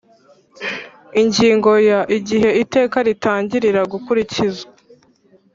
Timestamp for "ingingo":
1.21-1.71